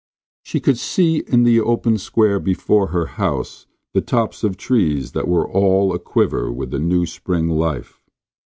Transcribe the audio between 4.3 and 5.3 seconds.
of trees that